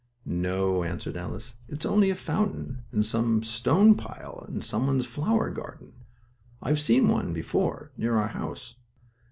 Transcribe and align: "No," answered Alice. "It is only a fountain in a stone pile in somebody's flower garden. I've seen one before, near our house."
"No," 0.25 0.81
answered 0.81 1.15
Alice. 1.15 1.57
"It 1.67 1.81
is 1.81 1.85
only 1.85 2.09
a 2.09 2.15
fountain 2.15 2.85
in 2.91 3.01
a 3.01 3.43
stone 3.45 3.93
pile 3.93 4.47
in 4.49 4.63
somebody's 4.63 5.05
flower 5.05 5.51
garden. 5.51 5.93
I've 6.59 6.79
seen 6.79 7.07
one 7.07 7.33
before, 7.33 7.91
near 7.95 8.15
our 8.15 8.29
house." 8.29 8.77